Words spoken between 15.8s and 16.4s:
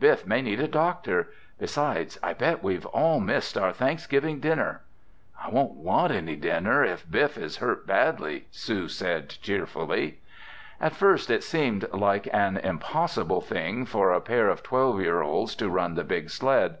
the big